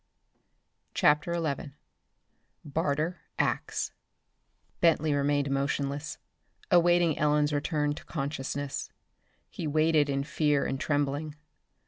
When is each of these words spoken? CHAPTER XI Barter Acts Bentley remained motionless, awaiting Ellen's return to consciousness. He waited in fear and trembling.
CHAPTER 0.95 1.35
XI 1.35 1.73
Barter 2.65 3.21
Acts 3.37 3.91
Bentley 4.79 5.13
remained 5.13 5.51
motionless, 5.51 6.17
awaiting 6.71 7.19
Ellen's 7.19 7.53
return 7.53 7.93
to 7.93 8.05
consciousness. 8.05 8.89
He 9.51 9.67
waited 9.67 10.09
in 10.09 10.23
fear 10.23 10.65
and 10.65 10.79
trembling. 10.79 11.35